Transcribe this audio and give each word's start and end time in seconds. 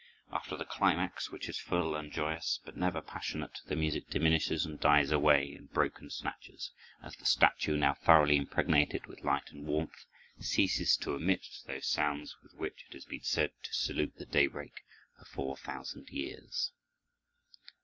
After 0.31 0.57
the 0.57 0.65
climax, 0.65 1.29
which 1.29 1.47
is 1.47 1.59
full 1.59 1.95
and 1.95 2.11
joyous, 2.11 2.59
but 2.65 2.75
never 2.75 3.03
passionate, 3.03 3.59
the 3.67 3.75
music 3.75 4.09
diminishes 4.09 4.65
and 4.65 4.79
dies 4.79 5.11
away 5.11 5.53
in 5.53 5.67
broken 5.67 6.09
snatches, 6.09 6.71
as 7.03 7.15
the 7.17 7.25
statue, 7.27 7.77
now 7.77 7.93
thoroughly 7.93 8.35
impregnated 8.35 9.05
with 9.05 9.23
light 9.23 9.51
and 9.51 9.67
warmth, 9.67 10.05
ceases 10.39 10.97
to 10.97 11.13
emit 11.13 11.45
those 11.67 11.85
sounds 11.85 12.35
with 12.41 12.55
which 12.55 12.83
it 12.89 12.93
has 12.93 13.05
been 13.05 13.21
said 13.21 13.51
to 13.61 13.73
salute 13.75 14.15
the 14.17 14.25
daybreak 14.25 14.83
for 15.19 15.25
four 15.25 15.55
thousand 15.55 16.09
years. 16.09 16.71